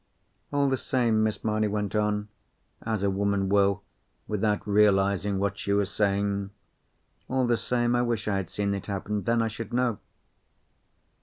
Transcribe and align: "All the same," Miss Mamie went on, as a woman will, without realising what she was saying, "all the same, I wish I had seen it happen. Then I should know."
"All 0.51 0.67
the 0.67 0.77
same," 0.77 1.21
Miss 1.21 1.43
Mamie 1.45 1.67
went 1.67 1.93
on, 1.95 2.27
as 2.81 3.03
a 3.03 3.09
woman 3.11 3.49
will, 3.49 3.83
without 4.27 4.67
realising 4.67 5.37
what 5.37 5.59
she 5.59 5.73
was 5.73 5.91
saying, 5.91 6.49
"all 7.29 7.45
the 7.45 7.55
same, 7.55 7.95
I 7.95 8.01
wish 8.01 8.27
I 8.27 8.37
had 8.37 8.49
seen 8.49 8.73
it 8.73 8.87
happen. 8.87 9.25
Then 9.25 9.43
I 9.43 9.47
should 9.47 9.71
know." 9.71 9.99